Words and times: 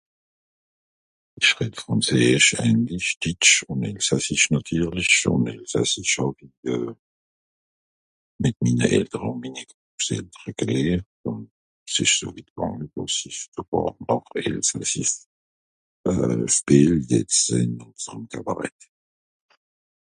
Ich 1.35 1.59
redd 1.59 1.75
Frànzeesch, 1.83 2.47
Englisch, 2.69 3.09
Ditsch 3.23 3.51
ùn 3.71 3.81
Elsassisch 3.89 4.45
nàtierlich. 4.53 5.17
Ùn 5.33 5.43
Elsassisch 5.53 6.15
hàw 6.21 6.31
i 6.45 6.47
euh 6.73 6.89
mìt 8.43 8.57
minne 8.65 8.85
Eltere 8.97 9.27
un 9.33 9.39
Grosseltere 9.57 10.51
gelehrt, 10.61 11.09
un 11.31 11.39
es 11.87 11.95
isch 12.03 12.15
so 12.19 12.27
witt 12.35 12.49
gànge, 12.57 12.85
dàss 12.95 13.17
ich 13.29 13.39
sogàr 13.55 13.91
noch 14.07 14.27
Elsassisch 14.47 15.15
euh 16.09 16.41
spiel 16.57 16.91
jetz 17.09 17.37
ìn 17.61 17.71
ùnserem 17.87 18.23
Kabarett 18.33 18.81